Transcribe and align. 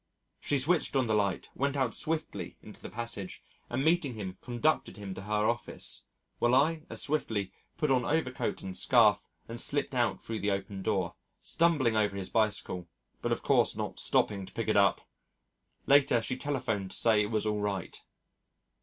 She 0.39 0.57
switched 0.57 0.95
on 0.95 1.05
the 1.05 1.13
light, 1.13 1.51
went 1.53 1.77
out 1.77 1.93
swiftly 1.93 2.57
into 2.63 2.81
the 2.81 2.89
passage, 2.89 3.43
and 3.69 3.85
meeting 3.85 4.15
him 4.15 4.39
conducted 4.41 4.97
him 4.97 5.13
to 5.13 5.21
her 5.21 5.45
office, 5.47 6.05
while 6.39 6.55
I 6.55 6.87
as 6.89 7.03
swiftly 7.03 7.51
put 7.77 7.91
on 7.91 8.03
overcoat 8.03 8.63
and 8.63 8.75
scarf, 8.75 9.27
and 9.47 9.61
slipped 9.61 9.93
out 9.93 10.23
through 10.23 10.39
the 10.39 10.49
open 10.49 10.81
door, 10.81 11.13
stumbling 11.39 11.95
over 11.95 12.17
his 12.17 12.31
bicycle, 12.31 12.89
but 13.21 13.31
of 13.31 13.43
course 13.43 13.75
not 13.75 13.99
stopping 13.99 14.47
to 14.47 14.53
pick 14.53 14.67
it 14.67 14.75
up. 14.75 15.01
Later 15.85 16.19
she 16.19 16.35
telephoned 16.35 16.89
to 16.89 16.97
say 16.97 17.21
it 17.21 17.29
was 17.29 17.45
all 17.45 17.59
right. 17.61 18.01